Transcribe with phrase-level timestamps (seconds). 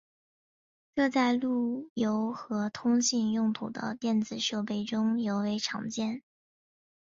[0.95, 6.23] 这在路由和通信用途的电子设备中尤为常见。